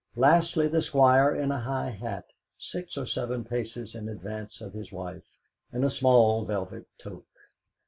Lastly, 0.15 0.67
the 0.67 0.81
Squire 0.81 1.31
in 1.31 1.51
a 1.51 1.59
high 1.59 1.91
hat, 1.91 2.25
six 2.57 2.97
or 2.97 3.05
seven 3.05 3.43
paces 3.45 3.93
in 3.93 4.09
advance 4.09 4.59
of 4.59 4.73
his 4.73 4.91
wife, 4.91 5.37
in 5.71 5.83
a 5.83 5.91
small 5.91 6.43
velvet 6.43 6.87
toque. 6.97 7.27